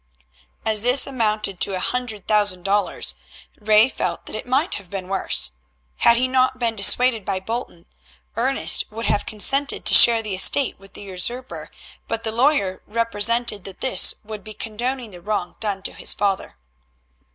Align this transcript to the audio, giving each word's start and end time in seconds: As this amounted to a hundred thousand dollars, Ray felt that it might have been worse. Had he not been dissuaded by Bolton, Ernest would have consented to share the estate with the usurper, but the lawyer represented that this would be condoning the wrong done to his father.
As 0.65 0.81
this 0.81 1.05
amounted 1.05 1.59
to 1.59 1.75
a 1.75 1.79
hundred 1.79 2.27
thousand 2.27 2.63
dollars, 2.63 3.13
Ray 3.59 3.87
felt 3.87 4.25
that 4.25 4.35
it 4.35 4.47
might 4.47 4.73
have 4.73 4.89
been 4.89 5.09
worse. 5.09 5.51
Had 5.97 6.17
he 6.17 6.27
not 6.27 6.57
been 6.57 6.75
dissuaded 6.75 7.23
by 7.23 7.39
Bolton, 7.39 7.85
Ernest 8.35 8.85
would 8.91 9.05
have 9.05 9.27
consented 9.27 9.85
to 9.85 9.93
share 9.93 10.23
the 10.23 10.33
estate 10.33 10.79
with 10.79 10.95
the 10.95 11.03
usurper, 11.03 11.69
but 12.07 12.23
the 12.23 12.31
lawyer 12.31 12.81
represented 12.87 13.63
that 13.65 13.81
this 13.81 14.15
would 14.23 14.43
be 14.43 14.55
condoning 14.55 15.11
the 15.11 15.21
wrong 15.21 15.55
done 15.59 15.83
to 15.83 15.93
his 15.93 16.15
father. 16.15 16.57